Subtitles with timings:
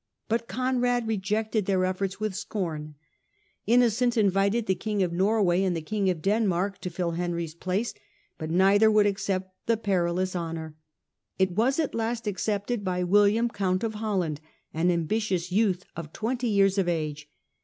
[0.27, 2.95] But Conrad rejected their efforts with scorn.
[3.67, 7.93] Innocent invited the King of Norway and the King of Denmark to fill Henry's place,
[8.39, 10.75] but neither would accept the perilous honour.
[11.37, 14.41] It was at last accepted by William, Count of Holland,
[14.73, 17.29] an ambitious youth of twenty years of age.